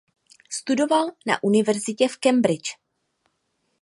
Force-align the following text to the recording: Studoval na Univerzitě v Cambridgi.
Studoval 0.49 1.07
na 1.27 1.43
Univerzitě 1.43 2.07
v 2.07 2.17
Cambridgi. 2.17 2.71